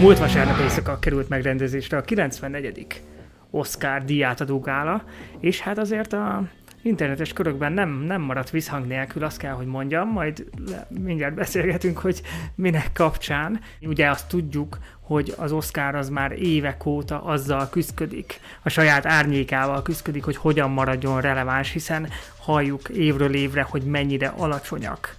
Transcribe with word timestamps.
Múlt 0.00 0.18
vasárnap 0.18 0.60
éjszaka 0.60 0.98
került 0.98 1.28
megrendezésre 1.28 1.96
a 1.96 2.00
94. 2.00 3.02
Oscar 3.50 4.04
díjátadó 4.04 4.60
gála, 4.60 5.04
és 5.40 5.60
hát 5.60 5.78
azért 5.78 6.12
a 6.12 6.42
internetes 6.82 7.32
körökben 7.32 7.72
nem, 7.72 7.88
nem 7.88 8.20
maradt 8.20 8.50
visszhang 8.50 8.86
nélkül, 8.86 9.24
azt 9.24 9.38
kell, 9.38 9.52
hogy 9.52 9.66
mondjam, 9.66 10.08
majd 10.08 10.44
mindjárt 10.88 11.34
beszélgetünk, 11.34 11.98
hogy 11.98 12.22
minek 12.54 12.90
kapcsán. 12.92 13.60
Ugye 13.80 14.10
azt 14.10 14.28
tudjuk, 14.28 14.78
hogy 15.00 15.34
az 15.36 15.52
Oscar 15.52 15.94
az 15.94 16.08
már 16.08 16.32
évek 16.32 16.86
óta 16.86 17.22
azzal 17.22 17.68
küzdik, 17.70 18.40
a 18.62 18.68
saját 18.68 19.06
árnyékával 19.06 19.82
küzdik, 19.82 20.24
hogy 20.24 20.36
hogyan 20.36 20.70
maradjon 20.70 21.20
releváns, 21.20 21.72
hiszen 21.72 22.08
halljuk 22.38 22.88
évről 22.88 23.34
évre, 23.34 23.62
hogy 23.62 23.82
mennyire 23.82 24.32
alacsonyak 24.36 25.18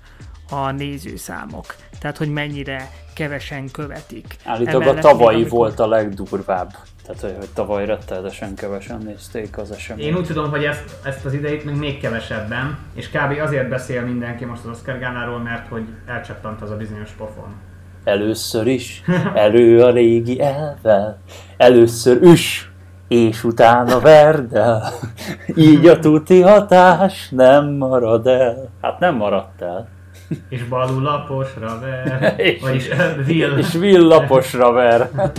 a 0.52 0.72
nézőszámok. 0.72 1.76
Tehát, 2.00 2.18
hogy 2.18 2.30
mennyire 2.30 2.90
kevesen 3.14 3.72
követik. 3.72 4.36
Állítólag 4.46 4.98
a 4.98 5.00
tavalyi 5.00 5.36
amikor... 5.36 5.60
volt 5.60 5.80
a 5.80 5.88
legdurvább. 5.88 6.72
Tehát, 7.05 7.22
hogy, 7.22 7.36
hogy 7.38 7.50
tavaly 7.54 7.86
rettenetesen 7.86 8.55
kevesen 8.55 8.98
nézték 9.05 9.58
az 9.58 9.72
eseményt. 9.72 10.08
Én 10.08 10.16
úgy 10.16 10.26
tudom, 10.26 10.50
hogy 10.50 10.64
ezt, 10.64 10.96
ezt 11.04 11.26
az 11.26 11.34
idejét 11.34 11.66
még, 11.66 11.76
még 11.76 12.00
kevesebben, 12.00 12.77
és 12.96 13.10
kb. 13.10 13.40
azért 13.41 13.70
beszél 13.70 14.02
mindenki 14.02 14.46
most 14.46 14.64
az 14.64 14.70
Oscar 14.70 15.00
Gánáról, 15.00 15.40
mert 15.40 15.68
hogy 15.68 15.84
elcsattant 16.08 16.62
az 16.62 16.70
a 16.70 16.76
bizonyos 16.76 17.12
pofon. 17.12 17.54
Először 18.04 18.68
is, 18.68 19.04
elő 19.34 19.84
a 19.84 19.91
régi 19.91 20.41
elvel, 20.41 21.22
először 21.58 22.22
üs, 22.22 22.72
és 23.08 23.44
utána 23.44 23.99
verd 23.99 24.55
el. 24.55 24.84
Így 25.55 25.88
a 25.88 25.99
tuti 25.99 26.41
hatás 26.41 27.30
nem 27.30 27.74
marad 27.74 28.27
el. 28.27 28.70
Hát 28.82 28.99
nem 28.99 29.16
maradt 29.16 29.62
el. 29.62 29.88
És 30.49 30.63
balul 30.63 31.01
laposra 31.01 31.79
ver. 31.79 32.34
és, 32.37 32.62
vagyis 32.62 32.87
vill. 33.26 33.57
És 33.57 33.71
vill 33.71 34.07
laposra 34.07 34.71
ver. 34.71 35.10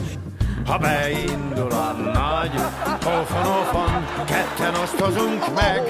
Ha 0.66 0.78
beindul 0.78 1.70
a 1.70 1.92
nagy 1.92 2.50
pofonokon, 2.98 4.06
ketten 4.26 4.74
osztozunk 4.82 5.54
meg 5.54 5.82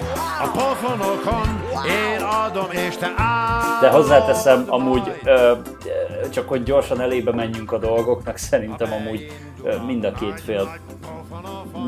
a 0.42 0.48
pofonokon, 0.52 1.60
én 1.86 2.22
adom 2.22 2.70
és 2.70 2.96
te 2.96 3.12
áll. 3.16 3.80
De 3.80 3.90
hozzáteszem, 3.90 4.64
amúgy 4.68 5.12
ö, 5.24 5.52
csak 6.30 6.48
hogy 6.48 6.62
gyorsan 6.62 7.00
elébe 7.00 7.32
menjünk 7.32 7.72
a 7.72 7.78
dolgoknak, 7.78 8.36
szerintem 8.36 8.92
amúgy 8.92 9.32
ö, 9.62 9.76
mind 9.86 10.04
a 10.04 10.12
két 10.12 10.40
fél 10.40 10.78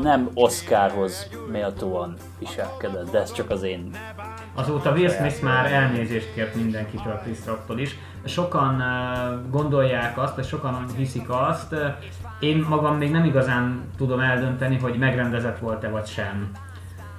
nem 0.01 0.29
Oscarhoz 0.33 1.29
méltóan 1.51 2.15
viselkedett, 2.39 3.11
de 3.11 3.19
ez 3.19 3.31
csak 3.31 3.49
az 3.49 3.63
én 3.63 3.95
Azóta 4.57 4.91
Will 4.91 5.09
Smith 5.09 5.41
már 5.41 5.71
elnézést 5.71 6.33
kért 6.33 6.55
mindenkitől, 6.55 7.19
Chris 7.23 7.37
Rocktól 7.45 7.79
is. 7.79 7.95
Sokan 8.25 8.83
gondolják 9.49 10.17
azt, 10.17 10.35
vagy 10.35 10.45
sokan 10.45 10.85
hiszik 10.97 11.29
azt, 11.29 11.75
én 12.39 12.65
magam 12.69 12.97
még 12.97 13.11
nem 13.11 13.25
igazán 13.25 13.81
tudom 13.97 14.19
eldönteni, 14.19 14.77
hogy 14.77 14.97
megrendezett 14.97 15.59
volt-e 15.59 15.89
vagy 15.89 16.05
sem. 16.05 16.51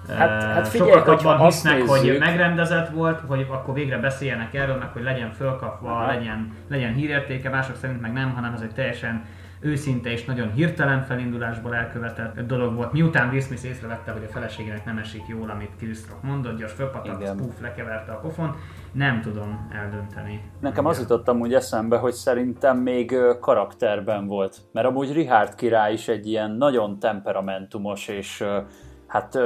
Hát, 0.09 0.43
hát 0.43 0.69
figyelj, 0.69 0.91
Sokak 0.91 1.21
abban 1.21 1.45
hisznek, 1.45 1.75
nézzük... 1.75 1.89
hogy 1.89 2.17
megrendezett 2.19 2.91
volt, 2.91 3.21
hogy 3.27 3.47
akkor 3.51 3.75
végre 3.75 3.99
beszéljenek 3.99 4.55
erről, 4.55 4.77
meg 4.77 4.89
hogy 4.93 5.03
legyen 5.03 5.33
fölkapva, 5.33 6.07
legyen, 6.07 6.53
legyen 6.69 6.95
hírértéke, 6.95 7.51
mások 7.51 7.77
szerint 7.77 8.01
meg 8.01 8.13
nem, 8.13 8.35
hanem 8.35 8.53
ez 8.55 8.61
egy 8.61 8.75
teljesen 8.75 9.25
őszinte 9.61 10.11
és 10.11 10.25
nagyon 10.25 10.53
hirtelen 10.53 11.03
felindulásból 11.03 11.75
elkövetett 11.75 12.41
dolog 12.41 12.75
volt. 12.75 12.93
Miután 12.93 13.29
Will 13.29 13.41
Smith 13.41 13.65
észrevette, 13.65 14.11
hogy 14.13 14.25
a 14.25 14.33
feleségének 14.33 14.85
nem 14.85 14.99
esik 14.99 15.23
jól, 15.29 15.51
amit 15.51 15.71
Rock 16.09 16.23
mondott, 16.23 16.59
gyors 16.59 16.73
fölpatott, 16.73 17.35
puff, 17.37 17.61
lekeverte 17.61 18.13
a 18.13 18.17
pofon, 18.17 18.57
nem 18.93 19.21
tudom 19.21 19.69
eldönteni. 19.73 20.41
Nekem 20.61 20.87
az 20.87 20.99
jutottam 20.99 21.41
úgy 21.41 21.55
eszembe, 21.55 21.97
hogy 21.97 22.13
szerintem 22.13 22.79
még 22.79 23.17
karakterben 23.41 24.27
volt. 24.27 24.59
Mert 24.73 24.87
amúgy 24.87 25.13
Richard 25.13 25.55
király 25.55 25.93
is 25.93 26.09
egy 26.09 26.27
ilyen 26.27 26.51
nagyon 26.51 26.99
temperamentumos 26.99 28.09
és 28.09 28.45
hát 29.07 29.39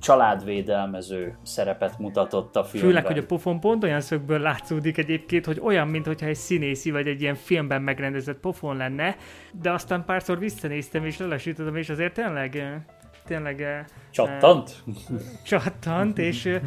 családvédelmező 0.00 1.38
szerepet 1.42 1.98
mutatott 1.98 2.56
a 2.56 2.64
filmben. 2.64 2.90
Főleg, 2.90 3.06
hogy 3.06 3.18
a 3.18 3.26
pofon 3.26 3.60
pont 3.60 3.84
olyan 3.84 4.00
szögből 4.00 4.38
látszódik 4.38 4.98
egyébként, 4.98 5.44
hogy 5.44 5.60
olyan, 5.62 5.88
mintha 5.88 6.26
egy 6.26 6.34
színészi 6.34 6.90
vagy 6.90 7.06
egy 7.06 7.20
ilyen 7.20 7.34
filmben 7.34 7.82
megrendezett 7.82 8.38
pofon 8.38 8.76
lenne, 8.76 9.16
de 9.52 9.70
aztán 9.70 10.04
párszor 10.04 10.38
visszanéztem 10.38 11.04
és 11.04 11.18
lelassítottam, 11.18 11.76
és 11.76 11.88
azért 11.88 12.14
tényleg 12.14 12.82
tényleg... 13.26 13.84
Csattant? 14.10 14.82
Csattant, 15.44 16.18
és 16.18 16.58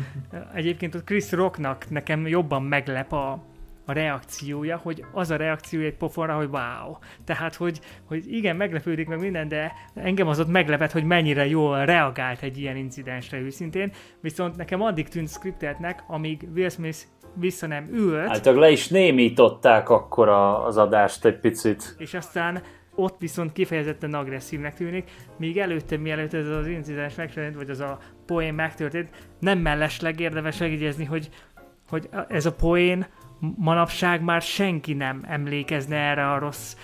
egyébként 0.54 0.96
ott 0.96 1.04
Chris 1.04 1.32
Rocknak 1.32 1.90
nekem 1.90 2.28
jobban 2.28 2.64
meglep 2.64 3.12
a, 3.14 3.44
a 3.88 3.94
reakciója, 3.94 4.78
hogy 4.78 5.06
az 5.14 5.32
a 5.32 5.36
reakciója 5.36 5.86
egy 5.86 5.98
pofonra, 5.98 6.36
hogy 6.36 6.50
wow. 6.52 6.96
Tehát, 7.26 7.56
hogy, 7.56 7.80
hogy 8.06 8.34
igen, 8.34 8.56
meglepődik 8.56 9.08
meg 9.08 9.20
minden, 9.20 9.48
de 9.48 9.72
engem 9.96 10.28
az 10.28 10.40
ott 10.40 10.48
meglepett, 10.48 10.92
hogy 10.92 11.04
mennyire 11.04 11.48
jól 11.48 11.86
reagált 11.86 12.42
egy 12.42 12.58
ilyen 12.58 12.76
incidensre 12.76 13.40
őszintén, 13.40 13.92
viszont 14.22 14.56
nekem 14.56 14.82
addig 14.82 15.08
tűnt 15.08 15.30
scripteltnek, 15.30 16.04
amíg 16.08 16.48
Will 16.56 16.70
Smith 16.70 16.98
vissza 17.34 17.68
nem 17.68 17.88
ült. 17.92 18.28
Hát 18.28 18.46
le 18.46 18.70
is 18.70 18.88
némították 18.88 19.90
akkor 19.90 20.30
a, 20.30 20.66
az 20.66 20.78
adást 20.78 21.26
egy 21.26 21.40
picit. 21.40 21.96
És 21.98 22.14
aztán 22.14 22.62
ott 22.96 23.16
viszont 23.20 23.52
kifejezetten 23.52 24.14
agresszívnek 24.14 24.74
tűnik, 24.74 25.12
míg 25.38 25.58
előtte, 25.58 25.98
mielőtt 25.98 26.34
ez 26.34 26.48
az 26.48 26.68
incidens 26.68 27.16
megtörtént, 27.16 27.56
vagy 27.56 27.70
az 27.70 27.80
a 27.80 27.98
poén 28.26 28.54
megtörtént, 28.54 29.10
nem 29.40 29.60
mellesleg 29.60 30.20
érdemes 30.20 30.58
megjegyezni, 30.58 31.06
hogy, 31.06 31.30
hogy 31.90 32.10
ez 32.28 32.46
a 32.46 32.54
poén 32.54 33.08
manapság 33.40 34.22
már 34.22 34.42
senki 34.42 34.94
nem 34.94 35.24
emlékezne 35.28 35.96
erre 35.96 36.32
a 36.32 36.40
rossz, 36.40 36.76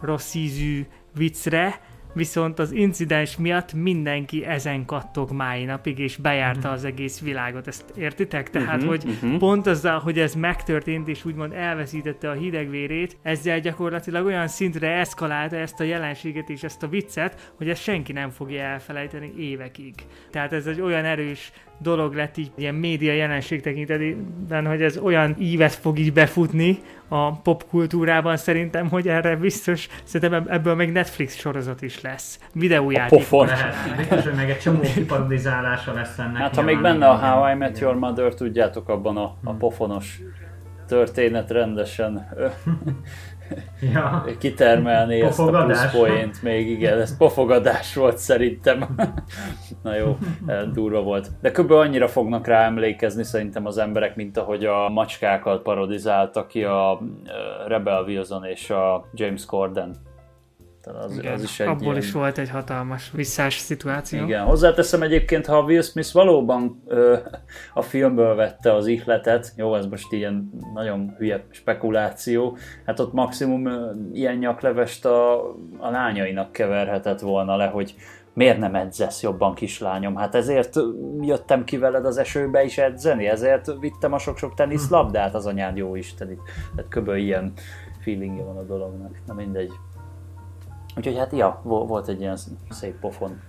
rossz 0.00 0.34
ízű 0.34 0.86
viccre, 1.14 1.80
viszont 2.12 2.58
az 2.58 2.72
incidens 2.72 3.36
miatt 3.36 3.72
mindenki 3.72 4.44
ezen 4.44 4.84
kattog 4.84 5.30
mái 5.30 5.64
napig, 5.64 5.98
és 5.98 6.16
bejárta 6.16 6.66
mhm. 6.66 6.76
az 6.76 6.84
egész 6.84 7.20
világot, 7.20 7.66
ezt 7.66 7.92
értitek? 7.96 8.50
Tehát, 8.50 8.76
uh-huh, 8.76 8.88
hogy 8.88 9.04
uh-huh. 9.04 9.38
pont 9.38 9.66
azzal, 9.66 9.98
hogy 9.98 10.18
ez 10.18 10.34
megtörtént, 10.34 11.08
és 11.08 11.24
úgymond 11.24 11.52
elveszítette 11.52 12.30
a 12.30 12.34
hidegvérét, 12.34 13.16
ezzel 13.22 13.60
gyakorlatilag 13.60 14.26
olyan 14.26 14.48
szintre 14.48 14.88
eszkalálta 14.88 15.56
ezt 15.56 15.80
a 15.80 15.84
jelenséget 15.84 16.48
és 16.48 16.62
ezt 16.62 16.82
a 16.82 16.88
viccet, 16.88 17.52
hogy 17.56 17.68
ezt 17.68 17.82
senki 17.82 18.12
nem 18.12 18.30
fogja 18.30 18.62
elfelejteni 18.62 19.32
évekig. 19.38 19.94
Tehát 20.30 20.52
ez 20.52 20.66
egy 20.66 20.80
olyan 20.80 21.04
erős 21.04 21.52
dolog 21.82 22.14
lett 22.14 22.36
így 22.36 22.50
ilyen 22.54 22.74
média 22.74 23.12
jelenség 23.12 23.62
tekintetében, 23.62 24.66
hogy 24.66 24.82
ez 24.82 24.96
olyan 24.96 25.36
ívet 25.38 25.72
fog 25.72 25.98
így 25.98 26.12
befutni 26.12 26.78
a 27.08 27.32
popkultúrában 27.32 28.36
szerintem, 28.36 28.88
hogy 28.88 29.08
erre 29.08 29.36
biztos, 29.36 29.88
szerintem 30.04 30.46
ebből 30.48 30.74
még 30.74 30.92
Netflix 30.92 31.36
sorozat 31.36 31.82
is 31.82 32.00
lesz. 32.00 32.38
Videójáték. 32.52 33.12
A 33.12 33.16
pofon. 33.16 33.48
biztos, 33.96 34.24
hogy 34.24 34.34
meg 34.34 34.50
egy 34.50 34.58
csomó 34.58 34.80
kiparodizálása 34.80 35.92
lesz 35.92 36.18
ennek. 36.18 36.36
Hát 36.36 36.54
ha 36.54 36.62
még 36.62 36.80
benne 36.80 37.08
a 37.08 37.16
How 37.16 37.52
I 37.52 37.54
Met 37.54 37.78
Your 37.78 37.94
Mother, 37.94 38.34
tudjátok 38.34 38.88
abban 38.88 39.16
a, 39.16 39.36
a 39.44 39.52
pofonos 39.52 40.20
történet 40.86 41.50
rendesen 41.50 42.28
ja. 43.94 44.24
kitermelni 44.38 45.20
ezt 45.20 45.38
a 45.38 45.64
plusz 45.64 45.90
poént 45.90 46.42
még, 46.42 46.70
igen, 46.70 47.00
ez 47.00 47.16
pofogadás 47.16 47.94
volt 47.94 48.18
szerintem. 48.18 48.86
Na 49.82 49.94
jó, 49.94 50.16
eh, 50.46 50.62
durva 50.72 51.02
volt. 51.02 51.30
De 51.40 51.50
kb. 51.50 51.70
annyira 51.70 52.08
fognak 52.08 52.46
rá 52.46 52.64
emlékezni 52.64 53.24
szerintem 53.24 53.66
az 53.66 53.78
emberek, 53.78 54.16
mint 54.16 54.36
ahogy 54.36 54.64
a 54.64 54.88
macskákat 54.88 55.62
parodizálta 55.62 56.46
ki 56.46 56.64
a 56.64 57.00
eh, 57.24 57.32
Rebel 57.66 58.02
Wilson 58.02 58.44
és 58.44 58.70
a 58.70 59.04
James 59.14 59.44
Corden 59.44 60.08
az, 60.86 61.18
Igen, 61.18 61.32
az 61.32 61.42
is 61.42 61.60
egy 61.60 61.66
abból 61.66 61.82
ilyen... 61.82 61.96
is 61.96 62.12
volt 62.12 62.38
egy 62.38 62.50
hatalmas 62.50 63.10
visszás 63.14 63.58
szituáció. 63.58 64.24
Igen, 64.24 64.44
hozzáteszem 64.44 65.02
egyébként, 65.02 65.46
ha 65.46 65.62
Will 65.62 65.82
Smith 65.82 66.12
valóban 66.12 66.82
ö, 66.86 67.16
a 67.74 67.82
filmből 67.82 68.34
vette 68.34 68.74
az 68.74 68.86
ihletet, 68.86 69.52
jó, 69.56 69.74
ez 69.74 69.86
most 69.86 70.12
ilyen 70.12 70.50
nagyon 70.74 71.14
hülye 71.18 71.44
spekuláció, 71.50 72.56
hát 72.86 73.00
ott 73.00 73.12
maximum 73.12 73.66
ö, 73.66 73.90
ilyen 74.12 74.36
nyaklevest 74.36 75.04
a, 75.04 75.50
a 75.78 75.90
lányainak 75.90 76.52
keverhetett 76.52 77.20
volna 77.20 77.56
le, 77.56 77.66
hogy 77.66 77.94
miért 78.32 78.58
nem 78.58 78.74
edzesz 78.74 79.22
jobban, 79.22 79.54
kislányom? 79.54 80.16
Hát 80.16 80.34
ezért 80.34 80.76
jöttem 81.20 81.64
ki 81.64 81.78
veled 81.78 82.04
az 82.04 82.16
esőbe 82.16 82.64
is 82.64 82.78
edzeni, 82.78 83.26
ezért 83.26 83.72
vittem 83.80 84.12
a 84.12 84.18
sok-sok 84.18 84.54
teniszlabdát 84.54 85.34
az 85.34 85.46
anyád 85.46 85.76
jó 85.76 85.94
Isten. 85.94 86.38
Tehát 86.76 86.90
kb. 86.90 87.08
ilyen 87.08 87.52
feelingje 88.00 88.44
van 88.44 88.56
a 88.56 88.62
dolognak. 88.62 89.18
Na 89.26 89.34
mindegy. 89.34 89.72
Úgyhogy 90.96 91.18
hát 91.18 91.32
ja, 91.32 91.60
volt 91.64 92.08
egy 92.08 92.20
ilyen 92.20 92.36
szép 92.68 92.98
pofon. 93.00 93.40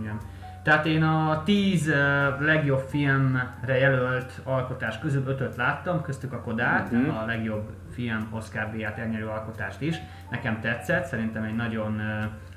Igen. 0.00 0.18
Tehát 0.62 0.86
én 0.86 1.02
a 1.02 1.42
10 1.44 1.92
legjobb 2.40 2.84
filmre 2.88 3.78
jelölt 3.78 4.40
alkotás 4.44 4.98
közül 4.98 5.26
5 5.26 5.56
láttam, 5.56 6.02
köztük 6.02 6.32
a 6.32 6.40
Kodát, 6.40 6.92
uh-huh. 6.92 7.22
a 7.22 7.24
legjobb 7.24 7.70
film 7.92 8.28
Oscar 8.30 8.70
díját 8.70 8.98
elnyerő 8.98 9.26
alkotást 9.26 9.80
is. 9.80 9.96
Nekem 10.30 10.60
tetszett, 10.60 11.04
szerintem 11.04 11.42
egy 11.42 11.56
nagyon 11.56 12.00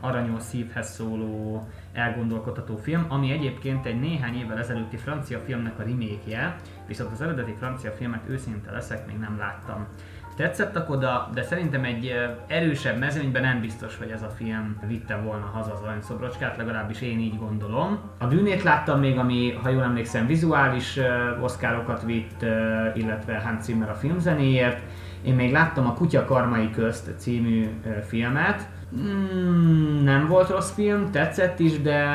aranyos 0.01 0.43
szívhez 0.43 0.89
szóló, 0.89 1.67
elgondolkodható 1.93 2.75
film, 2.75 3.05
ami 3.09 3.31
egyébként 3.31 3.85
egy 3.85 3.99
néhány 3.99 4.35
évvel 4.35 4.57
ezelőtti 4.57 4.97
francia 4.97 5.39
filmnek 5.39 5.79
a 5.79 5.83
remake 5.83 6.55
viszont 6.87 7.11
az 7.11 7.21
eredeti 7.21 7.53
francia 7.57 7.91
filmet 7.91 8.29
őszinte 8.29 8.71
leszek, 8.71 9.07
még 9.07 9.17
nem 9.17 9.37
láttam. 9.37 9.87
Tetszett 10.35 10.75
a 10.75 10.85
koda, 10.85 11.29
de 11.33 11.43
szerintem 11.43 11.83
egy 11.83 12.13
erősebb 12.47 12.97
mezőnyben 12.97 13.41
nem 13.41 13.61
biztos, 13.61 13.97
hogy 13.97 14.09
ez 14.09 14.21
a 14.21 14.29
film 14.29 14.77
vitte 14.87 15.15
volna 15.15 15.45
haza 15.45 15.73
az 15.73 15.81
aranyszobrocskát, 15.81 16.57
legalábbis 16.57 17.01
én 17.01 17.19
így 17.19 17.37
gondolom. 17.37 17.99
A 18.17 18.25
dűnét 18.25 18.63
láttam 18.63 18.99
még, 18.99 19.17
ami, 19.17 19.51
ha 19.63 19.69
jól 19.69 19.83
emlékszem, 19.83 20.27
vizuális 20.27 20.99
oszkárokat 21.41 22.03
vitt, 22.03 22.45
illetve 22.93 23.41
Hans 23.45 23.63
Zimmer 23.63 23.89
a 23.89 23.95
filmzenéért. 23.95 24.81
Én 25.25 25.35
még 25.35 25.51
láttam 25.51 25.85
a 25.85 25.93
Kutya 25.93 26.25
Karmai 26.25 26.69
Közt 26.71 27.11
című 27.17 27.69
filmet, 28.07 28.67
Mm, 28.97 30.03
nem 30.03 30.27
volt 30.27 30.49
rossz 30.49 30.71
film, 30.71 31.11
tetszett 31.11 31.59
is, 31.59 31.81
de 31.81 32.05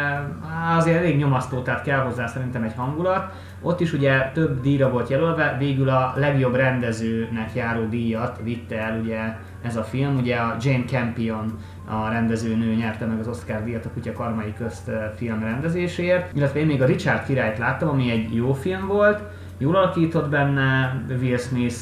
azért 0.76 0.96
elég 0.96 1.16
nyomasztó, 1.16 1.60
tehát 1.60 1.82
kell 1.82 1.98
hozzá 1.98 2.26
szerintem 2.26 2.62
egy 2.62 2.74
hangulat. 2.76 3.32
Ott 3.60 3.80
is 3.80 3.92
ugye 3.92 4.30
több 4.32 4.60
díjra 4.60 4.90
volt 4.90 5.08
jelölve, 5.08 5.56
végül 5.58 5.88
a 5.88 6.12
legjobb 6.16 6.54
rendezőnek 6.54 7.54
járó 7.54 7.86
díjat 7.86 8.40
vitte 8.42 8.78
el 8.78 9.00
ugye 9.00 9.18
ez 9.62 9.76
a 9.76 9.82
film, 9.82 10.16
ugye 10.16 10.36
a 10.36 10.56
Jane 10.60 10.84
Campion 10.84 11.58
a 11.88 12.08
rendezőnő 12.08 12.74
nyerte 12.74 13.06
meg 13.06 13.18
az 13.18 13.28
Oscar 13.28 13.64
díjat 13.64 13.84
a 13.84 13.90
Kutya 13.90 14.12
Karmai 14.12 14.54
közt 14.58 14.90
film 15.16 15.40
rendezéséért, 15.40 16.36
illetve 16.36 16.60
én 16.60 16.66
még 16.66 16.82
a 16.82 16.86
Richard 16.86 17.24
királyt 17.24 17.58
láttam, 17.58 17.88
ami 17.88 18.10
egy 18.10 18.34
jó 18.34 18.52
film 18.52 18.86
volt, 18.86 19.22
jól 19.58 19.76
alakított 19.76 20.28
benne, 20.28 21.00
Will 21.20 21.36
Smith, 21.36 21.76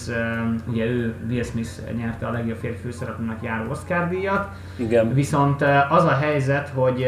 ugye 0.67 0.85
ő, 0.85 1.15
Will 1.29 1.43
Smith 1.43 1.71
nyerte 1.97 2.27
a 2.27 2.31
legjobb 2.31 2.57
férfi 2.57 2.81
főszereplőnek 2.81 3.43
járó 3.43 3.71
Oscar 3.71 4.09
díjat. 4.09 4.49
Igen. 4.77 5.15
Viszont 5.15 5.63
az 5.89 6.05
a 6.05 6.15
helyzet, 6.21 6.69
hogy 6.69 7.07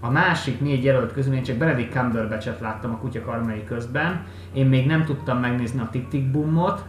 a 0.00 0.10
másik 0.10 0.60
négy 0.60 0.84
jelölt 0.84 1.12
közül 1.12 1.34
én 1.34 1.42
csak 1.42 1.56
Benedict 1.56 1.92
Cumberbatchet 1.92 2.60
láttam 2.60 2.92
a 2.92 2.96
Kutya 2.96 3.22
karmai 3.22 3.64
közben. 3.64 4.24
Én 4.52 4.66
még 4.66 4.86
nem 4.86 5.04
tudtam 5.04 5.38
megnézni 5.38 5.80
a 5.80 5.88
Tick 5.90 6.08
Tick 6.08 6.30
Boomot, 6.30 6.84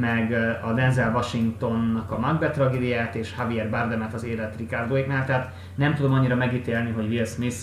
meg 0.00 0.32
a 0.64 0.72
Denzel 0.72 1.12
Washingtonnak 1.14 2.10
a 2.10 2.18
Macbeth 2.18 2.54
tragédiát 2.54 3.14
és 3.14 3.34
Javier 3.38 3.70
Bardemet 3.70 4.14
az 4.14 4.24
élet 4.24 4.56
Ricardoéknál, 4.56 5.24
tehát 5.24 5.52
nem 5.74 5.94
tudom 5.94 6.12
annyira 6.12 6.34
megítélni, 6.34 6.90
hogy 6.90 7.06
Will 7.08 7.24
Smith 7.24 7.56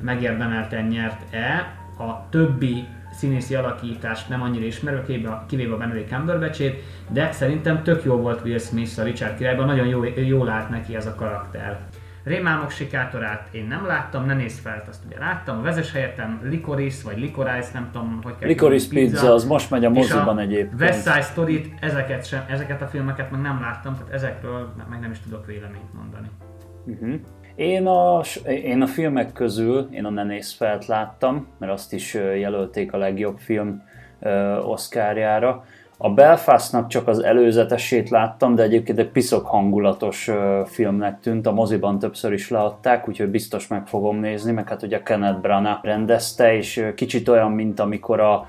megérdemelten 0.00 0.84
nyert-e. 0.84 1.78
A 1.98 2.28
többi 2.28 2.84
színészi 3.20 3.54
alakítást 3.54 4.28
nem 4.28 4.42
annyira 4.42 4.64
ismerő, 4.64 5.02
kivéve 5.46 5.74
a 5.74 5.76
Benedict 5.76 6.08
cumberbatch 6.08 6.74
de 7.08 7.32
szerintem 7.32 7.82
tök 7.82 8.04
jó 8.04 8.16
volt 8.16 8.44
Will 8.44 8.58
Smith 8.58 8.98
a 8.98 9.02
Richard 9.02 9.36
királyban, 9.36 9.66
nagyon 9.66 9.86
jó, 9.86 10.04
jól 10.04 10.48
állt 10.48 10.70
neki 10.70 10.96
ez 10.96 11.06
a 11.06 11.14
karakter. 11.14 11.78
Rémálmok 12.24 12.70
sikátorát 12.70 13.48
én 13.50 13.66
nem 13.66 13.86
láttam, 13.86 14.26
ne 14.26 14.34
nézz 14.34 14.58
fel, 14.58 14.84
azt 14.88 15.04
ugye 15.06 15.18
láttam. 15.18 15.58
A 15.58 15.62
vezes 15.62 15.92
helyettem 15.92 16.40
Licorice, 16.42 17.04
vagy 17.04 17.18
Licorice, 17.18 17.70
nem 17.72 17.88
tudom, 17.92 18.20
hogy 18.22 18.34
kell 18.38 18.48
Licorice 18.48 18.88
pizza, 18.88 19.10
pizza, 19.10 19.32
az 19.32 19.44
most 19.44 19.70
megy 19.70 19.84
a 19.84 19.90
moziban 19.90 20.36
a 20.36 20.40
egyébként. 20.40 20.80
West 20.80 21.02
Side 21.02 21.22
story 21.22 21.74
ezeket, 21.80 22.26
sem, 22.26 22.44
ezeket 22.48 22.82
a 22.82 22.86
filmeket 22.86 23.30
meg 23.30 23.40
nem 23.40 23.60
láttam, 23.60 23.94
tehát 23.96 24.12
ezekről 24.12 24.72
meg 24.90 25.00
nem 25.00 25.10
is 25.10 25.18
tudok 25.18 25.46
véleményt 25.46 25.94
mondani. 25.94 26.28
Uh-huh. 26.86 27.20
Én 27.54 27.86
a, 27.86 28.22
én 28.64 28.82
a 28.82 28.86
filmek 28.86 29.32
közül, 29.32 29.88
én 29.90 30.04
a 30.04 30.10
Ne 30.10 30.42
felt 30.42 30.86
láttam, 30.86 31.46
mert 31.58 31.72
azt 31.72 31.92
is 31.92 32.14
jelölték 32.14 32.92
a 32.92 32.96
legjobb 32.96 33.38
film 33.38 33.82
Oscarjára. 34.64 35.64
A 36.02 36.10
Belfastnak 36.10 36.88
csak 36.88 37.08
az 37.08 37.22
előzetesét 37.22 38.10
láttam, 38.10 38.54
de 38.54 38.62
egyébként 38.62 38.98
egy 38.98 39.10
piszok 39.10 39.46
hangulatos 39.46 40.30
filmnek 40.64 41.20
tűnt, 41.20 41.46
a 41.46 41.52
moziban 41.52 41.98
többször 41.98 42.32
is 42.32 42.50
leadták, 42.50 43.08
úgyhogy 43.08 43.28
biztos 43.28 43.66
meg 43.66 43.86
fogom 43.86 44.16
nézni, 44.16 44.52
meg 44.52 44.68
hát 44.68 44.82
ugye 44.82 45.02
Kenneth 45.02 45.40
Branagh 45.40 45.84
rendezte, 45.84 46.56
és 46.56 46.92
kicsit 46.94 47.28
olyan, 47.28 47.50
mint 47.50 47.80
amikor 47.80 48.20
a, 48.20 48.46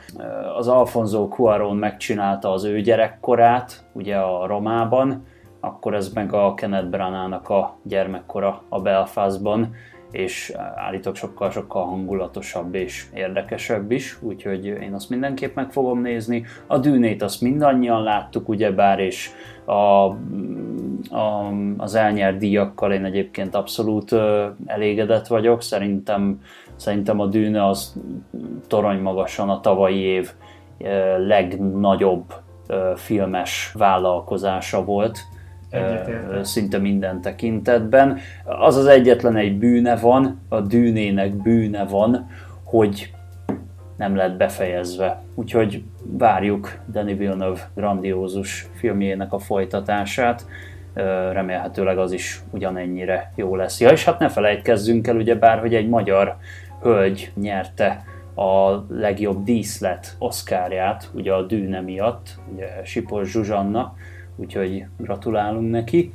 az 0.58 0.68
Alfonso 0.68 1.28
Cuarón 1.28 1.78
megcsinálta 1.78 2.52
az 2.52 2.64
ő 2.64 2.82
gyerekkorát, 2.82 3.84
ugye 3.94 4.16
a 4.16 4.48
Romában, 4.48 5.26
akkor 5.62 5.94
ez 5.94 6.14
meg 6.14 6.34
a 6.34 6.54
Kenneth 6.54 6.88
Branagh-nak 6.88 7.50
a 7.50 7.78
gyermekkora 7.84 8.62
a 8.70 8.82
Belfastban, 8.82 9.76
és 10.12 10.54
állítok 10.76 11.16
sokkal-sokkal 11.16 11.86
hangulatosabb 11.86 12.76
és 12.76 13.06
érdekesebb 13.14 13.92
is, 13.92 14.18
úgyhogy 14.22 14.66
én 14.66 14.94
azt 14.94 15.10
mindenképp 15.10 15.56
meg 15.56 15.72
fogom 15.72 16.02
nézni. 16.02 16.46
A 16.68 16.78
dűnét 16.78 17.22
azt 17.22 17.42
mindannyian 17.42 18.04
láttuk, 18.04 18.50
ugyebár, 18.50 19.00
és 19.00 19.30
a, 19.66 20.06
a, 21.16 21.54
az 21.78 21.96
elnyert 21.96 22.38
díjakkal 22.38 22.92
én 22.92 23.06
egyébként 23.06 23.56
abszolút 23.56 24.16
elégedett 24.66 25.28
vagyok. 25.28 25.62
Szerintem, 25.62 26.42
szerintem 26.76 27.20
a 27.20 27.26
dűne 27.26 27.68
az 27.68 27.96
torony 28.68 29.00
magasan 29.00 29.50
a 29.50 29.60
tavalyi 29.60 30.00
év 30.00 30.32
legnagyobb 31.18 32.34
filmes 32.96 33.72
vállalkozása 33.78 34.84
volt 34.84 35.20
Egyetértek. 35.72 36.46
szinte 36.46 36.78
minden 36.78 37.22
tekintetben. 37.22 38.18
Az 38.46 38.76
az 38.76 38.86
egyetlen 38.86 39.36
egy 39.36 39.58
bűne 39.58 39.96
van, 39.96 40.40
a 40.50 40.62
dűnének 40.62 41.34
bűne 41.34 41.86
van, 41.86 42.30
hogy 42.64 43.14
nem 43.98 44.16
lett 44.16 44.38
befejezve. 44.38 45.22
Úgyhogy 45.36 45.84
várjuk 46.04 46.80
Danny 46.92 47.18
Villeneuve 47.18 47.70
grandiózus 47.76 48.68
filmjének 48.74 49.34
a 49.34 49.40
folytatását. 49.40 50.46
Remélhetőleg 51.32 51.98
az 51.98 52.12
is 52.12 52.42
ugyanennyire 52.50 53.32
jó 53.36 53.56
lesz. 53.56 53.80
Ja, 53.80 53.90
és 53.90 54.06
hát 54.06 54.20
ne 54.20 54.30
felejtkezzünk 54.30 55.08
el, 55.08 55.16
ugye 55.16 55.36
bár, 55.36 55.60
hogy 55.60 55.76
egy 55.76 55.90
magyar 55.90 56.38
hölgy 56.82 57.32
nyerte 57.36 58.04
a 58.36 58.86
legjobb 58.90 59.44
díszlet 59.44 60.16
Oscarját, 60.20 61.10
ugye 61.14 61.34
a 61.34 61.42
dűne 61.42 61.82
miatt, 61.82 62.40
ugye 62.54 62.68
Sipos 62.84 63.32
Zsuzsanna, 63.32 63.96
úgyhogy 64.42 64.86
gratulálunk 64.98 65.72
neki. 65.72 66.14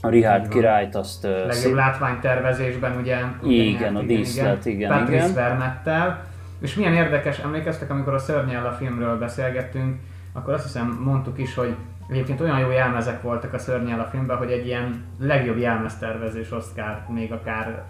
A 0.00 0.08
Richard 0.08 0.48
királyt 0.48 0.94
azt... 0.94 1.22
Legjobb 1.22 1.50
szép... 1.50 1.74
látványtervezésben 1.74 2.96
ugye... 3.00 3.18
Igen, 3.42 3.96
a 3.96 4.02
díszlet, 4.02 4.66
igen, 4.66 4.78
igen. 4.78 4.98
Patrice. 4.98 5.32
Vermettel. 5.32 6.24
És 6.60 6.74
milyen 6.74 6.94
érdekes, 6.94 7.38
emlékeztek, 7.38 7.90
amikor 7.90 8.14
a 8.14 8.18
Szörnyel 8.18 8.66
a 8.66 8.72
filmről 8.72 9.18
beszélgettünk, 9.18 10.00
akkor 10.32 10.54
azt 10.54 10.62
hiszem 10.62 11.00
mondtuk 11.04 11.38
is, 11.38 11.54
hogy 11.54 11.74
egyébként 12.10 12.40
olyan 12.40 12.58
jó 12.58 12.70
jelmezek 12.70 13.22
voltak 13.22 13.52
a 13.52 13.58
Szörnyel 13.58 14.00
a 14.00 14.04
filmben, 14.04 14.36
hogy 14.36 14.50
egy 14.50 14.66
ilyen 14.66 15.04
legjobb 15.20 15.58
jelmeztervezés 15.58 16.52
Oscar 16.52 17.02
még 17.08 17.32
akár 17.32 17.84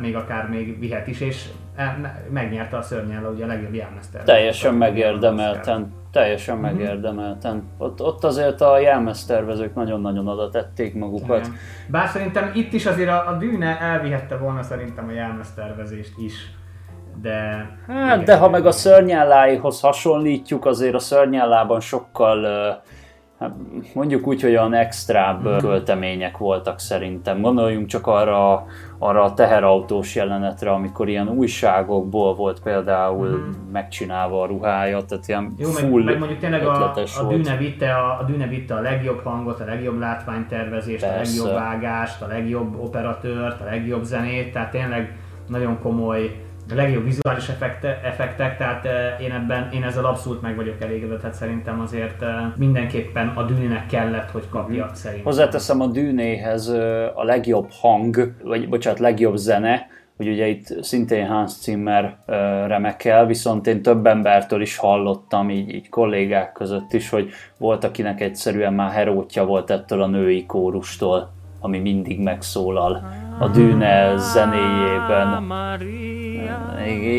még 0.00 0.16
akár 0.16 0.48
még 0.48 0.78
vihet 0.78 1.06
is, 1.06 1.20
és 1.20 1.48
e, 1.76 2.16
megnyerte 2.30 2.76
a 2.76 2.82
szörnyel 2.82 3.24
ugye 3.34 3.44
a 3.44 3.46
legjobb 3.46 3.74
jelmeztervezés. 3.74 4.34
Teljesen 4.34 4.74
megérdemelten 4.74 5.92
teljesen 6.12 6.56
mm-hmm. 6.56 6.64
megérdemelten. 6.64 7.68
Ott, 7.78 8.02
ott 8.02 8.24
azért 8.24 8.60
a 8.60 8.78
jelmeztervezők 8.78 9.74
nagyon-nagyon 9.74 10.28
oda 10.28 10.48
tették 10.48 10.94
magukat. 10.94 11.38
Igen. 11.38 11.56
Bár 11.86 12.08
szerintem 12.08 12.50
itt 12.54 12.72
is 12.72 12.86
azért 12.86 13.08
a, 13.08 13.28
a 13.28 13.36
Dűne 13.36 13.80
elvihette 13.80 14.36
volna 14.36 14.62
szerintem 14.62 15.08
a 15.08 15.12
jelmeztervezést 15.12 16.18
is. 16.18 16.50
De... 17.22 17.70
Hát, 17.86 18.24
de 18.24 18.36
ha 18.36 18.48
meg 18.48 18.66
a 18.66 18.72
szörnyelláihoz 18.72 19.80
hasonlítjuk, 19.80 20.66
azért 20.66 20.94
a 20.94 20.98
szörnyellában 20.98 21.80
sokkal 21.80 22.46
Hát, 23.42 23.54
mondjuk 23.94 24.26
úgy, 24.26 24.42
hogy 24.42 24.50
olyan 24.50 24.74
extrább 24.74 25.48
mm. 25.48 25.56
költemények 25.56 26.38
voltak 26.38 26.78
szerintem. 26.78 27.40
Gondoljunk 27.40 27.86
csak 27.86 28.06
arra, 28.06 28.66
arra 28.98 29.22
a 29.22 29.34
teherautós 29.34 30.14
jelenetre, 30.14 30.70
amikor 30.70 31.08
ilyen 31.08 31.28
újságokból 31.28 32.34
volt 32.34 32.60
például 32.62 33.28
mm. 33.28 33.70
megcsinálva 33.72 34.42
a 34.42 34.46
ruhája, 34.46 35.04
tehát 35.04 35.28
ilyen 35.28 35.52
Jó, 35.58 35.68
full 35.68 35.90
meg, 35.90 36.04
meg 36.04 36.18
mondjuk 36.18 36.40
tényleg 36.40 36.66
a, 36.66 36.92
a, 37.18 37.24
Dűne 37.28 37.56
vitte 37.56 37.94
a, 37.94 38.18
a 38.20 38.24
Dűne 38.24 38.46
vitte 38.46 38.74
a 38.74 38.80
legjobb 38.80 39.22
hangot, 39.24 39.60
a 39.60 39.64
legjobb 39.64 39.98
látványtervezést, 39.98 41.04
Persze. 41.04 41.42
a 41.42 41.44
legjobb 41.44 41.62
vágást, 41.62 42.22
a 42.22 42.26
legjobb 42.26 42.80
operatőrt, 42.80 43.60
a 43.60 43.64
legjobb 43.64 44.02
zenét, 44.02 44.52
tehát 44.52 44.70
tényleg 44.70 45.16
nagyon 45.48 45.78
komoly 45.78 46.36
a 46.72 46.74
legjobb 46.74 47.04
vizuális 47.04 47.48
effekte, 47.48 48.00
effektek, 48.04 48.56
tehát 48.56 48.86
én 49.20 49.32
ebben, 49.32 49.68
én 49.72 49.82
ezzel 49.82 50.04
abszolút 50.04 50.42
meg 50.42 50.56
vagyok 50.56 50.80
elégedett, 50.80 51.20
tehát 51.20 51.34
szerintem 51.34 51.80
azért 51.80 52.24
mindenképpen 52.56 53.28
a 53.28 53.42
dűnének 53.42 53.86
kellett, 53.86 54.30
hogy 54.30 54.48
kapja 54.48 54.84
mm. 54.84 54.92
szerintem. 54.92 55.24
Hozzáteszem 55.24 55.80
a 55.80 55.86
dűnéhez 55.86 56.68
a 57.14 57.24
legjobb 57.24 57.68
hang, 57.80 58.32
vagy 58.42 58.68
bocsánat, 58.68 58.98
legjobb 58.98 59.36
zene, 59.36 59.86
hogy 60.16 60.28
ugye 60.28 60.46
itt 60.46 60.82
szintén 60.82 61.26
Hans 61.26 61.52
Zimmer 61.52 62.18
remekel, 62.66 63.26
viszont 63.26 63.66
én 63.66 63.82
több 63.82 64.06
embertől 64.06 64.60
is 64.60 64.76
hallottam, 64.76 65.50
így, 65.50 65.74
így 65.74 65.88
kollégák 65.88 66.52
között 66.52 66.92
is, 66.92 67.08
hogy 67.08 67.30
volt, 67.58 67.84
akinek 67.84 68.20
egyszerűen 68.20 68.72
már 68.72 68.90
herótja 68.90 69.44
volt 69.44 69.70
ettől 69.70 70.02
a 70.02 70.06
női 70.06 70.46
kórustól, 70.46 71.32
ami 71.60 71.78
mindig 71.78 72.20
megszólal 72.20 73.04
a 73.38 73.48
dűne 73.48 74.16
zenéjében. 74.16 75.42